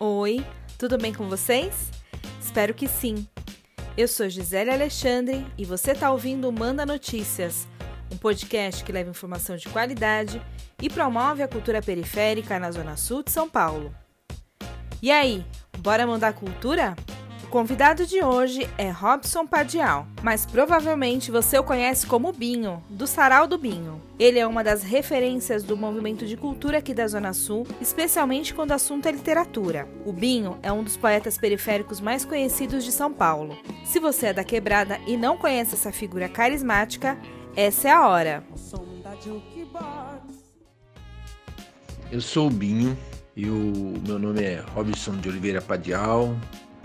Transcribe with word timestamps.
Oi, 0.00 0.44
tudo 0.76 0.98
bem 0.98 1.14
com 1.14 1.28
vocês? 1.28 1.88
Espero 2.40 2.74
que 2.74 2.88
sim. 2.88 3.28
Eu 3.96 4.08
sou 4.08 4.28
Gisele 4.28 4.70
Alexandre 4.70 5.46
e 5.56 5.64
você 5.64 5.92
está 5.92 6.10
ouvindo 6.10 6.50
Manda 6.50 6.84
Notícias, 6.84 7.68
um 8.12 8.16
podcast 8.16 8.82
que 8.82 8.90
leva 8.90 9.10
informação 9.10 9.56
de 9.56 9.68
qualidade 9.68 10.42
e 10.82 10.90
promove 10.90 11.44
a 11.44 11.48
cultura 11.48 11.80
periférica 11.80 12.58
na 12.58 12.72
Zona 12.72 12.96
Sul 12.96 13.22
de 13.22 13.30
São 13.30 13.48
Paulo. 13.48 13.94
E 15.00 15.12
aí, 15.12 15.46
bora 15.78 16.04
mandar 16.04 16.32
cultura? 16.32 16.96
Convidado 17.54 18.04
de 18.04 18.20
hoje 18.20 18.68
é 18.76 18.90
Robson 18.90 19.46
Padial, 19.46 20.08
mas 20.24 20.44
provavelmente 20.44 21.30
você 21.30 21.56
o 21.56 21.62
conhece 21.62 22.04
como 22.04 22.32
Binho, 22.32 22.82
do 22.90 23.06
Sarau 23.06 23.46
do 23.46 23.56
Binho. 23.56 24.02
Ele 24.18 24.40
é 24.40 24.44
uma 24.44 24.64
das 24.64 24.82
referências 24.82 25.62
do 25.62 25.76
movimento 25.76 26.26
de 26.26 26.36
cultura 26.36 26.78
aqui 26.78 26.92
da 26.92 27.06
Zona 27.06 27.32
Sul, 27.32 27.64
especialmente 27.80 28.52
quando 28.52 28.72
o 28.72 28.74
assunto 28.74 29.06
é 29.06 29.12
literatura. 29.12 29.86
O 30.04 30.12
Binho 30.12 30.58
é 30.64 30.72
um 30.72 30.82
dos 30.82 30.96
poetas 30.96 31.38
periféricos 31.38 32.00
mais 32.00 32.24
conhecidos 32.24 32.84
de 32.84 32.90
São 32.90 33.12
Paulo. 33.12 33.56
Se 33.84 34.00
você 34.00 34.26
é 34.26 34.32
da 34.32 34.42
quebrada 34.42 34.98
e 35.06 35.16
não 35.16 35.38
conhece 35.38 35.74
essa 35.74 35.92
figura 35.92 36.28
carismática, 36.28 37.16
essa 37.54 37.86
é 37.86 37.92
a 37.92 38.08
hora. 38.08 38.42
Eu 42.10 42.20
sou 42.20 42.48
o 42.48 42.50
Binho 42.50 42.98
e 43.36 43.48
o 43.48 43.94
meu 44.04 44.18
nome 44.18 44.42
é 44.42 44.60
Robson 44.74 45.16
de 45.18 45.28
Oliveira 45.28 45.62
Padial, 45.62 46.34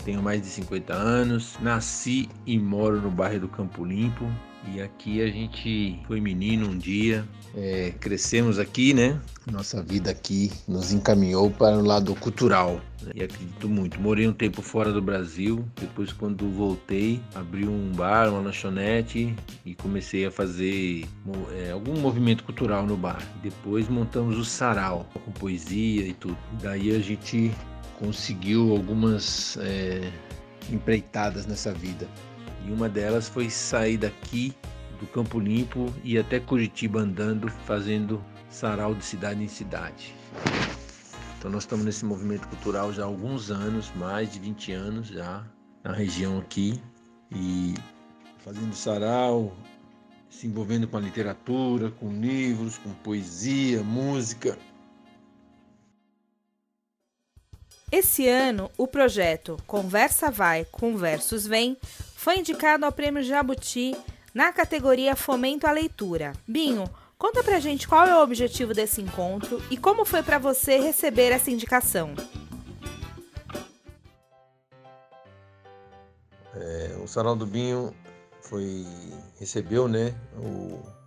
tenho 0.04 0.22
mais 0.22 0.40
de 0.42 0.48
50 0.48 0.92
anos, 0.92 1.56
nasci 1.60 2.28
e 2.46 2.58
moro 2.58 3.00
no 3.00 3.10
bairro 3.10 3.40
do 3.40 3.48
Campo 3.48 3.84
Limpo. 3.84 4.24
E 4.74 4.80
aqui 4.80 5.22
a 5.22 5.26
gente 5.26 5.98
foi 6.06 6.20
menino 6.20 6.68
um 6.68 6.76
dia, 6.76 7.24
é, 7.56 7.94
crescemos 7.98 8.58
aqui, 8.58 8.92
né? 8.92 9.18
Nossa 9.50 9.82
vida 9.82 10.10
aqui 10.10 10.52
nos 10.68 10.92
encaminhou 10.92 11.50
para 11.50 11.78
o 11.78 11.82
lado 11.82 12.14
cultural. 12.14 12.78
Né? 13.02 13.12
E 13.14 13.22
acredito 13.22 13.68
muito. 13.68 13.98
Morei 13.98 14.28
um 14.28 14.34
tempo 14.34 14.60
fora 14.60 14.92
do 14.92 15.00
Brasil. 15.00 15.64
Depois, 15.80 16.12
quando 16.12 16.48
voltei, 16.50 17.20
abri 17.34 17.66
um 17.66 17.90
bar, 17.92 18.28
uma 18.28 18.40
lanchonete 18.40 19.34
e 19.64 19.74
comecei 19.74 20.26
a 20.26 20.30
fazer 20.30 21.06
é, 21.56 21.70
algum 21.70 21.98
movimento 21.98 22.44
cultural 22.44 22.86
no 22.86 22.98
bar. 22.98 23.22
Depois 23.42 23.88
montamos 23.88 24.36
o 24.36 24.44
sarau 24.44 25.08
com 25.24 25.32
poesia 25.32 26.06
e 26.06 26.12
tudo. 26.12 26.36
Daí 26.60 26.94
a 26.94 27.00
gente 27.00 27.50
conseguiu 28.00 28.72
algumas 28.72 29.58
é, 29.58 30.10
empreitadas 30.72 31.46
nessa 31.46 31.72
vida. 31.72 32.08
E 32.66 32.72
uma 32.72 32.88
delas 32.88 33.28
foi 33.28 33.50
sair 33.50 33.98
daqui 33.98 34.54
do 34.98 35.06
Campo 35.06 35.38
Limpo 35.38 35.92
e 36.02 36.18
até 36.18 36.40
Curitiba 36.40 37.00
andando, 37.00 37.48
fazendo 37.66 38.24
sarau 38.48 38.94
de 38.94 39.04
cidade 39.04 39.42
em 39.44 39.48
cidade. 39.48 40.14
Então 41.38 41.50
nós 41.50 41.62
estamos 41.62 41.84
nesse 41.84 42.04
movimento 42.04 42.48
cultural 42.48 42.92
já 42.92 43.02
há 43.02 43.06
alguns 43.06 43.50
anos, 43.50 43.92
mais 43.96 44.32
de 44.32 44.40
20 44.40 44.72
anos 44.72 45.08
já, 45.08 45.44
na 45.84 45.92
região 45.92 46.38
aqui, 46.38 46.80
e 47.30 47.74
fazendo 48.38 48.74
sarau, 48.74 49.56
se 50.28 50.46
envolvendo 50.46 50.86
com 50.86 50.96
a 50.96 51.00
literatura, 51.00 51.90
com 51.90 52.12
livros, 52.12 52.78
com 52.78 52.90
poesia, 52.90 53.82
música, 53.82 54.58
Esse 57.92 58.28
ano, 58.28 58.70
o 58.78 58.86
projeto 58.86 59.56
Conversa 59.66 60.30
Vai, 60.30 60.64
Conversos 60.64 61.44
Vem 61.44 61.76
foi 62.14 62.38
indicado 62.38 62.86
ao 62.86 62.92
Prêmio 62.92 63.20
Jabuti 63.20 63.96
na 64.32 64.52
categoria 64.52 65.16
Fomento 65.16 65.66
à 65.66 65.72
Leitura. 65.72 66.32
Binho, 66.46 66.88
conta 67.18 67.42
pra 67.42 67.58
gente 67.58 67.88
qual 67.88 68.06
é 68.06 68.16
o 68.16 68.22
objetivo 68.22 68.72
desse 68.72 69.02
encontro 69.02 69.60
e 69.72 69.76
como 69.76 70.04
foi 70.04 70.22
para 70.22 70.38
você 70.38 70.78
receber 70.78 71.32
essa 71.32 71.50
indicação. 71.50 72.14
É, 76.54 76.96
o 77.02 77.08
Sarau 77.08 77.34
do 77.34 77.44
Binho 77.44 77.92
foi 78.40 78.86
recebeu, 79.40 79.88
né, 79.88 80.14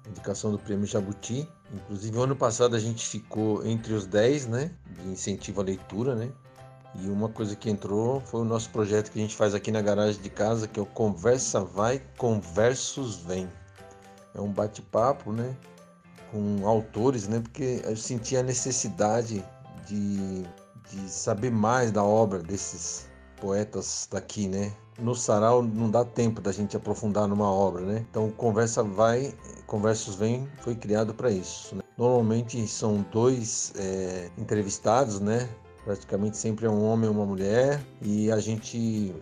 a 0.06 0.10
indicação 0.10 0.52
do 0.52 0.60
Prêmio 0.60 0.86
Jabuti. 0.86 1.48
Inclusive, 1.74 2.18
ano 2.20 2.36
passado 2.36 2.76
a 2.76 2.80
gente 2.80 3.08
ficou 3.08 3.66
entre 3.66 3.94
os 3.94 4.06
10, 4.06 4.48
né, 4.48 4.72
de 5.02 5.08
incentivo 5.08 5.62
à 5.62 5.64
leitura, 5.64 6.14
né? 6.14 6.30
E 6.96 7.10
uma 7.10 7.28
coisa 7.28 7.56
que 7.56 7.70
entrou 7.70 8.22
foi 8.22 8.42
o 8.42 8.46
nosso 8.46 8.70
projeto 8.70 9.12
que 9.12 9.18
a 9.18 9.22
gente 9.22 9.36
faz 9.36 9.56
aqui 9.56 9.72
na 9.72 9.82
garagem 9.82 10.22
de 10.22 10.30
casa, 10.30 10.68
que 10.68 10.80
é 10.80 10.84
o 10.84 10.86
Conversa 10.86 11.62
Vai, 11.62 12.02
Conversos 12.18 13.18
Vem. 13.18 13.50
É 14.36 14.40
um 14.40 14.52
bate-papo, 14.52 15.32
né? 15.32 15.56
Com 16.32 16.68
autores, 16.68 17.28
né? 17.28 17.40
Porque 17.40 17.82
eu 17.84 17.96
senti 17.96 18.38
a 18.38 18.44
necessidade 18.44 19.44
de, 19.88 20.44
de 20.92 21.10
saber 21.10 21.52
mais 21.52 21.92
da 21.92 22.04
obra 22.04 22.40
desses 22.40 23.08
poetas 23.42 24.08
daqui, 24.12 24.48
né? 24.48 24.72
No 25.00 25.16
sarau 25.16 25.64
não 25.64 25.90
dá 25.90 26.06
tempo 26.06 26.40
da 26.40 26.52
gente 26.52 26.78
aprofundar 26.78 27.28
numa 27.28 27.52
obra, 27.52 27.82
né? 27.82 28.06
Então, 28.10 28.30
Conversa 28.30 28.84
Vai, 28.84 29.34
Conversos 29.66 30.16
Vem 30.16 30.48
foi 30.62 30.76
criado 30.76 31.14
para 31.16 31.32
isso. 31.32 31.76
Né? 31.76 31.82
Normalmente 31.98 32.68
são 32.68 33.04
dois 33.12 33.74
é, 33.76 34.30
entrevistados, 34.38 35.20
né? 35.20 35.50
Praticamente 35.84 36.38
sempre 36.38 36.66
é 36.66 36.70
um 36.70 36.84
homem 36.84 37.10
ou 37.10 37.16
uma 37.16 37.26
mulher 37.26 37.82
e 38.02 38.32
a 38.32 38.40
gente, 38.40 39.14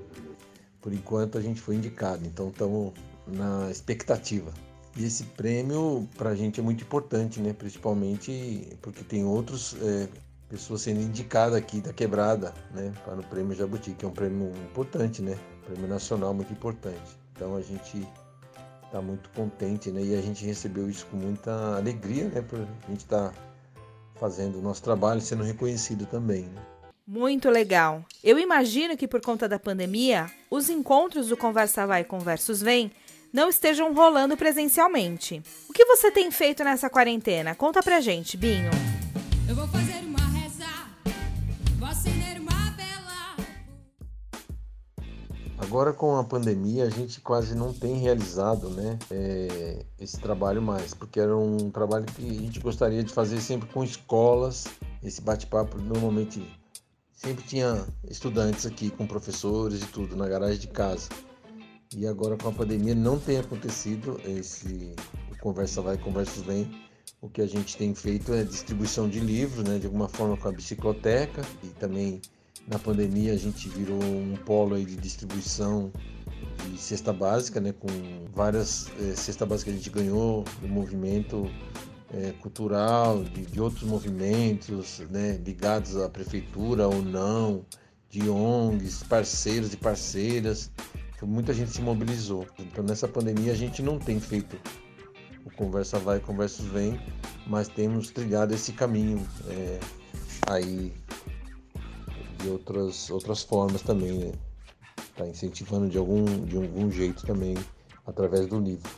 por 0.81 0.93
enquanto, 0.93 1.37
a 1.37 1.41
gente 1.41 1.59
foi 1.61 1.75
indicado, 1.75 2.25
então 2.25 2.49
estamos 2.49 2.93
na 3.27 3.69
expectativa. 3.69 4.51
E 4.95 5.05
esse 5.05 5.23
prêmio 5.23 6.07
para 6.17 6.31
a 6.31 6.35
gente 6.35 6.59
é 6.59 6.63
muito 6.63 6.83
importante, 6.83 7.39
né? 7.39 7.53
Principalmente 7.53 8.77
porque 8.81 9.03
tem 9.03 9.23
outras 9.23 9.73
é, 9.81 10.09
pessoas 10.49 10.81
sendo 10.81 10.99
indicadas 10.99 11.55
aqui 11.55 11.79
da 11.79 11.93
quebrada, 11.93 12.53
né? 12.73 12.91
Para 13.05 13.21
o 13.21 13.23
prêmio 13.23 13.55
Jabuti, 13.55 13.91
que 13.91 14.03
é 14.03 14.07
um 14.07 14.11
prêmio 14.11 14.51
importante, 14.69 15.21
né? 15.21 15.37
prêmio 15.65 15.87
nacional 15.87 16.33
muito 16.33 16.51
importante. 16.51 17.17
Então 17.33 17.55
a 17.55 17.61
gente 17.61 18.07
está 18.85 19.01
muito 19.01 19.29
contente, 19.29 19.89
né? 19.91 20.03
E 20.03 20.15
a 20.15 20.21
gente 20.21 20.45
recebeu 20.45 20.89
isso 20.89 21.05
com 21.07 21.17
muita 21.17 21.77
alegria, 21.77 22.27
né? 22.27 22.41
Por 22.41 22.59
a 22.59 22.89
gente 22.89 23.01
estar 23.01 23.29
tá 23.29 23.33
fazendo 24.21 24.59
o 24.59 24.61
nosso 24.61 24.83
trabalho 24.83 25.17
e 25.17 25.23
sendo 25.23 25.43
reconhecido 25.43 26.05
também. 26.05 26.43
Né? 26.43 26.61
Muito 27.07 27.49
legal. 27.49 28.05
Eu 28.23 28.37
imagino 28.37 28.95
que 28.95 29.07
por 29.07 29.19
conta 29.19 29.49
da 29.49 29.57
pandemia, 29.57 30.29
os 30.49 30.69
encontros 30.69 31.27
do 31.27 31.35
Conversa 31.35 31.87
Vai 31.87 32.03
Conversos 32.03 32.61
Vem 32.61 32.91
não 33.33 33.49
estejam 33.49 33.91
rolando 33.93 34.37
presencialmente. 34.37 35.41
O 35.67 35.73
que 35.73 35.85
você 35.85 36.11
tem 36.11 36.29
feito 36.29 36.63
nessa 36.63 36.87
quarentena? 36.87 37.55
Conta 37.55 37.81
pra 37.81 37.99
gente, 37.99 38.37
Binho. 38.37 38.69
Eu 39.49 39.55
vou 39.55 39.67
fazer 39.69 39.90
Agora 45.71 45.93
com 45.93 46.17
a 46.17 46.23
pandemia, 46.25 46.83
a 46.83 46.89
gente 46.89 47.21
quase 47.21 47.55
não 47.55 47.71
tem 47.71 47.95
realizado 47.95 48.69
né, 48.71 48.99
é, 49.09 49.85
esse 49.97 50.19
trabalho 50.19 50.61
mais, 50.61 50.93
porque 50.93 51.17
era 51.17 51.33
um 51.33 51.71
trabalho 51.71 52.05
que 52.07 52.29
a 52.29 52.41
gente 52.41 52.59
gostaria 52.59 53.01
de 53.01 53.13
fazer 53.13 53.39
sempre 53.39 53.69
com 53.69 53.81
escolas. 53.81 54.65
Esse 55.01 55.21
bate-papo 55.21 55.77
normalmente 55.77 56.45
sempre 57.13 57.45
tinha 57.45 57.87
estudantes 58.09 58.65
aqui 58.65 58.89
com 58.89 59.07
professores 59.07 59.81
e 59.81 59.85
tudo 59.85 60.13
na 60.13 60.27
garagem 60.27 60.59
de 60.59 60.67
casa. 60.67 61.07
E 61.95 62.05
agora 62.05 62.35
com 62.35 62.49
a 62.49 62.51
pandemia 62.51 62.93
não 62.93 63.17
tem 63.17 63.37
acontecido 63.37 64.19
esse 64.25 64.93
conversa 65.39 65.81
vai, 65.81 65.97
conversa 65.97 66.41
vem. 66.41 66.69
O 67.21 67.29
que 67.29 67.41
a 67.41 67.47
gente 67.47 67.77
tem 67.77 67.95
feito 67.95 68.33
é 68.33 68.43
distribuição 68.43 69.07
de 69.07 69.21
livros, 69.21 69.63
né, 69.63 69.79
de 69.79 69.85
alguma 69.85 70.09
forma 70.09 70.35
com 70.35 70.49
a 70.49 70.51
bicicloteca 70.51 71.41
e 71.63 71.67
também 71.67 72.19
na 72.67 72.79
pandemia 72.79 73.33
a 73.33 73.37
gente 73.37 73.67
virou 73.69 74.01
um 74.01 74.35
polo 74.45 74.77
de 74.83 74.95
distribuição 74.95 75.91
de 76.69 76.77
cesta 76.77 77.11
básica, 77.11 77.59
né, 77.59 77.73
com 77.73 77.87
várias 78.33 78.89
é, 78.99 79.15
cesta 79.15 79.45
básica 79.45 79.71
que 79.71 79.75
a 79.75 79.79
gente 79.79 79.89
ganhou 79.89 80.43
do 80.61 80.67
movimento 80.67 81.49
é, 82.13 82.31
cultural, 82.33 83.23
de, 83.23 83.45
de, 83.45 83.59
outros 83.61 83.83
movimentos 83.83 84.99
né, 85.09 85.39
ligados 85.45 85.97
à 85.97 86.09
prefeitura 86.09 86.87
ou 86.87 87.01
não, 87.01 87.65
de 88.09 88.29
ONGs, 88.29 89.03
parceiros 89.03 89.73
e 89.73 89.77
parceiras. 89.77 90.69
Muita 91.23 91.53
gente 91.53 91.69
se 91.69 91.81
mobilizou. 91.81 92.47
Então, 92.57 92.83
nessa 92.83 93.07
pandemia, 93.07 93.51
a 93.51 93.55
gente 93.55 93.83
não 93.83 93.99
tem 93.99 94.19
feito 94.19 94.57
o 95.45 95.51
Conversa 95.51 95.99
Vai, 95.99 96.19
Conversa 96.19 96.63
Vem, 96.63 96.99
mas 97.45 97.67
temos 97.67 98.09
trilhado 98.09 98.55
esse 98.55 98.73
caminho 98.73 99.25
é, 99.47 99.79
aí 100.47 100.91
de 102.41 102.49
outras, 102.49 103.09
outras 103.09 103.43
formas 103.43 103.81
também. 103.81 104.17
Né? 104.17 104.31
Tá 105.15 105.27
incentivando 105.27 105.89
de 105.89 105.97
algum, 105.97 106.25
de 106.45 106.55
algum 106.55 106.91
jeito 106.91 107.25
também 107.25 107.55
através 108.05 108.47
do 108.47 108.59
livro. 108.59 108.89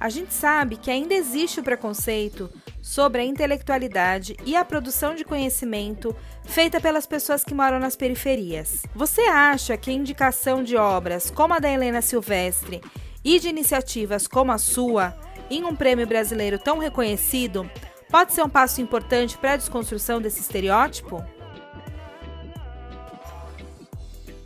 A 0.00 0.08
gente 0.08 0.32
sabe 0.32 0.76
que 0.76 0.92
ainda 0.92 1.12
existe 1.12 1.58
o 1.58 1.62
preconceito 1.62 2.48
sobre 2.80 3.20
a 3.20 3.24
intelectualidade 3.24 4.36
e 4.46 4.54
a 4.54 4.64
produção 4.64 5.14
de 5.14 5.24
conhecimento 5.24 6.14
feita 6.44 6.80
pelas 6.80 7.04
pessoas 7.04 7.42
que 7.42 7.52
moram 7.52 7.80
nas 7.80 7.96
periferias. 7.96 8.84
Você 8.94 9.22
acha 9.22 9.76
que 9.76 9.90
a 9.90 9.94
indicação 9.94 10.62
de 10.62 10.76
obras 10.76 11.30
como 11.30 11.52
a 11.52 11.58
da 11.58 11.68
Helena 11.68 12.00
Silvestre 12.00 12.80
e 13.24 13.40
de 13.40 13.48
iniciativas 13.48 14.28
como 14.28 14.52
a 14.52 14.58
sua 14.58 15.16
em 15.50 15.64
um 15.64 15.74
prêmio 15.74 16.06
brasileiro 16.06 16.60
tão 16.60 16.78
reconhecido 16.78 17.68
pode 18.08 18.32
ser 18.32 18.42
um 18.42 18.48
passo 18.48 18.80
importante 18.80 19.36
para 19.36 19.54
a 19.54 19.56
desconstrução 19.56 20.20
desse 20.20 20.40
estereótipo? 20.40 21.24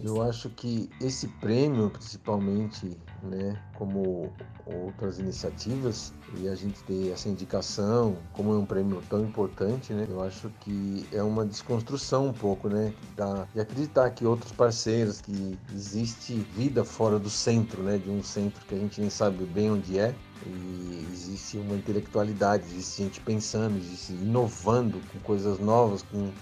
Eu 0.04 0.20
acho 0.20 0.50
que 0.50 0.90
esse 1.00 1.28
prêmio, 1.28 1.88
principalmente, 1.88 2.96
né, 3.22 3.56
como 3.75 4.32
outras 4.66 5.20
iniciativas, 5.20 6.12
e 6.38 6.49
a 6.49 6.56
gente 6.56 6.82
ter 6.82 7.12
essa 7.12 7.28
indicação, 7.28 8.16
como 8.32 8.52
é 8.52 8.58
um 8.58 8.66
prêmio 8.66 9.00
tão 9.08 9.20
importante, 9.20 9.93
né, 9.93 10.06
eu 10.10 10.20
acho 10.20 10.50
que 10.60 11.06
é 11.12 11.22
uma 11.22 11.44
desconstrução 11.46 12.28
um 12.28 12.32
pouco, 12.32 12.69
né, 12.69 12.93
da, 13.16 13.46
de 13.54 13.60
acreditar 13.60 14.10
que 14.10 14.26
outros 14.26 14.50
parceiros, 14.50 15.20
que 15.20 15.56
existe 15.72 16.34
vida 16.56 16.84
fora 16.84 17.16
do 17.16 17.31
centro, 17.31 17.81
né, 17.82 17.96
de 17.96 18.10
um 18.10 18.25
centro 18.25 18.64
que 18.66 18.75
a 18.75 18.78
gente 18.78 19.00
nem 19.00 19.10
sabe 19.10 19.44
bem 19.44 19.70
onde 19.70 20.00
é, 20.00 20.12
e 20.44 21.06
existe 21.12 21.58
uma 21.58 21.76
intelectualidade, 21.76 22.64
existe 22.66 23.04
gente 23.04 23.20
pensando, 23.20 23.76
existe 23.76 24.12
inovando 24.12 25.00
com 25.12 25.20
coisas 25.20 25.60
novas, 25.60 26.02
com, 26.02 26.32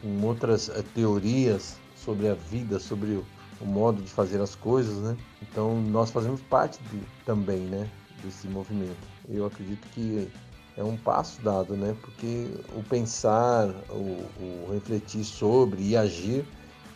com 0.00 0.24
outras 0.24 0.68
uh, 0.68 0.82
teorias 0.94 1.76
sobre 2.04 2.28
a 2.28 2.34
vida, 2.34 2.78
sobre 2.78 3.12
o, 3.60 3.64
modo 3.64 4.02
de 4.02 4.10
fazer 4.10 4.40
as 4.40 4.54
coisas, 4.54 4.98
né? 4.98 5.16
Então 5.42 5.80
nós 5.80 6.10
fazemos 6.10 6.40
parte 6.42 6.78
de, 6.90 7.00
também, 7.24 7.60
né, 7.60 7.90
desse 8.22 8.46
movimento. 8.48 8.96
Eu 9.28 9.46
acredito 9.46 9.86
que 9.88 10.28
é 10.76 10.84
um 10.84 10.96
passo 10.96 11.42
dado, 11.42 11.76
né? 11.76 11.96
Porque 12.00 12.48
o 12.74 12.82
pensar, 12.84 13.68
o, 13.90 14.24
o 14.40 14.70
refletir 14.72 15.24
sobre 15.24 15.82
e 15.82 15.96
agir, 15.96 16.46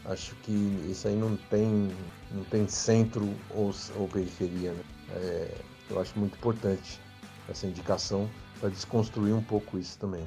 acho 0.04 0.34
que 0.36 0.52
isso 0.88 1.08
aí 1.08 1.16
não 1.16 1.36
tem, 1.50 1.90
não 2.30 2.44
tem 2.44 2.68
centro 2.68 3.28
ou, 3.50 3.74
ou 3.96 4.08
periferia, 4.08 4.72
né? 4.72 4.82
É, 5.14 5.54
eu 5.90 6.00
acho 6.00 6.18
muito 6.18 6.36
importante 6.36 7.00
essa 7.48 7.66
indicação 7.66 8.30
para 8.60 8.68
desconstruir 8.68 9.34
um 9.34 9.42
pouco 9.42 9.78
isso 9.78 9.98
também. 9.98 10.24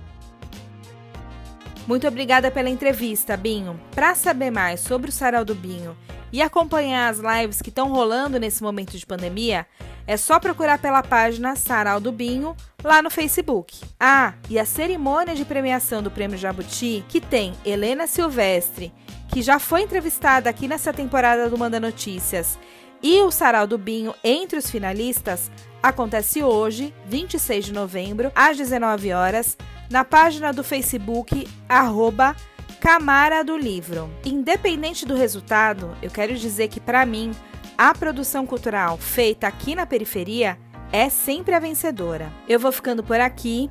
Muito 1.87 2.07
obrigada 2.07 2.49
pela 2.49 2.69
entrevista, 2.69 3.37
Binho. 3.37 3.79
Para 3.91 4.15
saber 4.15 4.49
mais 4.49 4.79
sobre 4.79 5.09
o 5.09 5.13
Sarau 5.13 5.45
do 5.45 5.53
Binho 5.53 5.95
e 6.33 6.41
acompanhar 6.41 7.09
as 7.09 7.19
lives 7.19 7.61
que 7.61 7.69
estão 7.69 7.89
rolando 7.89 8.39
nesse 8.39 8.63
momento 8.63 8.97
de 8.97 9.05
pandemia, 9.05 9.67
é 10.07 10.17
só 10.17 10.39
procurar 10.39 10.79
pela 10.79 11.03
página 11.03 11.55
Sarau 11.55 11.99
do 11.99 12.11
Binho 12.11 12.55
lá 12.83 13.03
no 13.03 13.11
Facebook. 13.11 13.79
Ah, 13.99 14.33
e 14.49 14.57
a 14.57 14.65
cerimônia 14.65 15.35
de 15.35 15.45
premiação 15.45 16.01
do 16.01 16.09
Prêmio 16.09 16.37
Jabuti, 16.37 17.05
que 17.07 17.21
tem 17.21 17.53
Helena 17.63 18.07
Silvestre, 18.07 18.91
que 19.29 19.43
já 19.43 19.59
foi 19.59 19.81
entrevistada 19.81 20.49
aqui 20.49 20.67
nessa 20.67 20.91
temporada 20.91 21.49
do 21.49 21.57
Manda 21.57 21.79
Notícias, 21.79 22.57
e 23.01 23.21
o 23.21 23.31
Sarau 23.31 23.67
do 23.67 23.77
Binho 23.77 24.13
entre 24.23 24.57
os 24.57 24.69
finalistas 24.69 25.51
acontece 25.81 26.43
hoje, 26.43 26.93
26 27.07 27.65
de 27.65 27.73
novembro, 27.73 28.31
às 28.33 28.57
19 28.57 29.13
horas, 29.13 29.57
na 29.89 30.03
página 30.03 30.51
do 30.51 30.63
Facebook 30.63 31.47
arroba 31.69 32.35
Camara 32.79 33.43
do 33.43 33.57
Livro. 33.57 34.09
Independente 34.23 35.05
do 35.05 35.15
resultado, 35.15 35.95
eu 36.01 36.09
quero 36.09 36.35
dizer 36.35 36.67
que 36.67 36.79
para 36.79 37.05
mim 37.05 37.31
a 37.77 37.93
produção 37.93 38.45
cultural 38.45 38.97
feita 38.97 39.47
aqui 39.47 39.75
na 39.75 39.85
periferia 39.85 40.57
é 40.91 41.09
sempre 41.09 41.53
a 41.53 41.59
vencedora. 41.59 42.31
Eu 42.47 42.59
vou 42.59 42.71
ficando 42.71 43.03
por 43.03 43.19
aqui, 43.19 43.69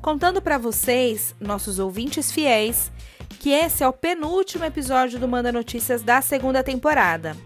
contando 0.00 0.40
para 0.40 0.58
vocês, 0.58 1.34
nossos 1.38 1.78
ouvintes 1.78 2.32
fiéis, 2.32 2.90
que 3.38 3.50
esse 3.50 3.82
é 3.84 3.88
o 3.88 3.92
penúltimo 3.92 4.64
episódio 4.64 5.18
do 5.18 5.28
Manda 5.28 5.52
Notícias 5.52 6.02
da 6.02 6.20
segunda 6.22 6.62
temporada. 6.62 7.36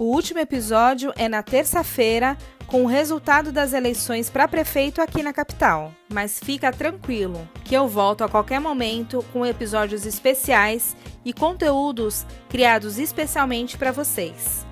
O 0.00 0.04
último 0.04 0.40
episódio 0.40 1.12
é 1.14 1.28
na 1.28 1.42
terça-feira, 1.42 2.34
com 2.66 2.84
o 2.84 2.86
resultado 2.86 3.52
das 3.52 3.74
eleições 3.74 4.30
para 4.30 4.48
prefeito 4.48 5.02
aqui 5.02 5.22
na 5.22 5.30
capital. 5.30 5.92
Mas 6.10 6.40
fica 6.42 6.72
tranquilo, 6.72 7.46
que 7.66 7.74
eu 7.74 7.86
volto 7.86 8.24
a 8.24 8.28
qualquer 8.28 8.62
momento 8.62 9.22
com 9.30 9.44
episódios 9.44 10.06
especiais 10.06 10.96
e 11.22 11.34
conteúdos 11.34 12.24
criados 12.48 12.98
especialmente 12.98 13.76
para 13.76 13.92
vocês. 13.92 14.64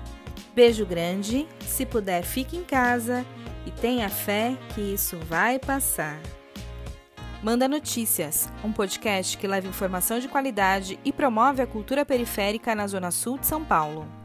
Beijo 0.55 0.83
grande, 0.83 1.47
se 1.61 1.85
puder, 1.85 2.23
fique 2.23 2.57
em 2.57 2.63
casa 2.63 3.23
e 3.67 3.69
tenha 3.69 4.09
fé 4.09 4.57
que 4.73 4.81
isso 4.81 5.15
vai 5.27 5.59
passar. 5.59 6.19
Manda 7.43 7.67
Notícias, 7.67 8.49
um 8.63 8.71
podcast 8.71 9.37
que 9.37 9.47
leva 9.47 9.67
informação 9.67 10.17
de 10.17 10.27
qualidade 10.27 10.99
e 11.05 11.13
promove 11.13 11.61
a 11.61 11.67
cultura 11.67 12.03
periférica 12.03 12.73
na 12.73 12.87
Zona 12.87 13.11
Sul 13.11 13.37
de 13.37 13.45
São 13.45 13.63
Paulo. 13.63 14.18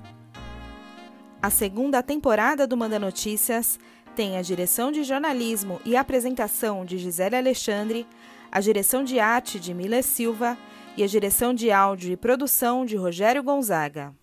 A 1.45 1.51
segunda 1.51 2.03
temporada 2.03 2.67
do 2.67 2.75
Manda 2.75 2.99
Notícias 2.99 3.79
tem 4.17 4.39
a 4.39 4.41
direção 4.41 4.91
de 4.91 5.05
jornalismo 5.05 5.79
e 5.85 5.95
apresentação 5.95 6.87
de 6.87 6.97
Gisele 6.97 7.37
Alexandre, 7.37 8.07
a 8.51 8.61
direção 8.61 9.05
de 9.05 9.21
arte 9.21 9.61
de 9.61 9.75
Mila 9.75 10.01
Silva 10.01 10.57
e 10.97 11.05
a 11.05 11.07
direção 11.07 11.53
de 11.53 11.71
áudio 11.71 12.11
e 12.11 12.17
produção 12.17 12.87
de 12.87 12.97
Rogério 12.97 13.43
Gonzaga. 13.43 14.15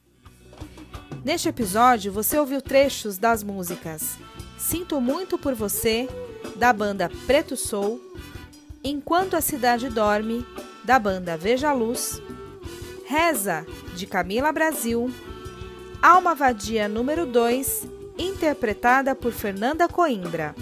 Neste 1.24 1.48
episódio, 1.48 2.12
você 2.12 2.40
ouviu 2.40 2.60
trechos 2.60 3.20
das 3.20 3.44
músicas 3.44 4.18
Sinto 4.58 5.00
Muito 5.00 5.38
por 5.38 5.54
Você, 5.54 6.10
da 6.56 6.74
banda 6.74 7.08
Preto 7.28 7.56
Soul, 7.56 8.02
Enquanto 8.84 9.36
a 9.36 9.42
Cidade 9.42 9.90
Dorme, 9.90 10.44
da 10.84 10.98
banda 10.98 11.38
Veja 11.38 11.72
Luz, 11.72 12.20
Reza, 13.06 13.64
de 13.96 14.08
Camila 14.08 14.52
Brasil, 14.52 15.14
Alma 16.02 16.34
Vadia 16.34 16.88
número 16.88 17.28
2, 17.28 17.84
interpretada 18.18 19.14
por 19.14 19.32
Fernanda 19.32 19.88
Coimbra. 19.88 20.56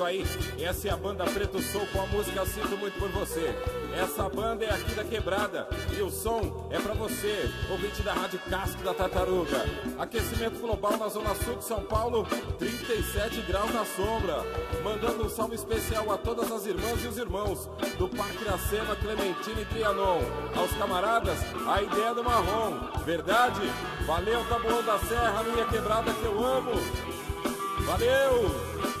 Isso 0.00 0.04
aí, 0.04 0.24
essa 0.58 0.88
é 0.88 0.90
a 0.90 0.96
banda 0.96 1.24
Preto 1.24 1.60
Soul 1.60 1.86
com 1.92 2.00
a 2.00 2.06
música 2.06 2.46
Sinto 2.46 2.76
Muito 2.78 2.98
por 2.98 3.10
Você. 3.10 3.54
Essa 3.94 4.28
banda 4.30 4.64
é 4.64 4.70
aqui 4.70 4.94
da 4.94 5.04
Quebrada 5.04 5.68
e 5.94 6.00
o 6.00 6.10
som 6.10 6.68
é 6.70 6.78
para 6.78 6.94
você, 6.94 7.50
ouvinte 7.70 8.00
da 8.02 8.14
Rádio 8.14 8.38
Casco 8.48 8.82
da 8.82 8.94
Tartaruga. 8.94 9.66
Aquecimento 9.98 10.58
global 10.58 10.96
na 10.96 11.08
Zona 11.08 11.34
Sul 11.34 11.56
de 11.56 11.64
São 11.64 11.82
Paulo, 11.82 12.26
37 12.58 13.42
graus 13.42 13.74
na 13.74 13.84
sombra. 13.84 14.42
Mandando 14.82 15.26
um 15.26 15.28
salve 15.28 15.56
especial 15.56 16.10
a 16.10 16.16
todas 16.16 16.50
as 16.50 16.64
irmãs 16.64 17.04
e 17.04 17.08
os 17.08 17.18
irmãos 17.18 17.68
do 17.98 18.08
Parque 18.08 18.42
Iracema, 18.42 18.96
Clementina 18.96 19.60
e 19.60 19.64
Trianon. 19.66 20.20
Aos 20.56 20.72
camaradas, 20.78 21.38
a 21.66 21.82
ideia 21.82 22.14
do 22.14 22.24
marrom. 22.24 23.02
Verdade? 23.04 23.60
Valeu, 24.06 24.42
Taboão 24.48 24.82
da 24.82 24.98
Serra, 25.00 25.42
minha 25.42 25.66
quebrada 25.66 26.10
que 26.10 26.24
eu 26.24 26.42
amo. 26.42 26.72
Valeu! 27.80 28.99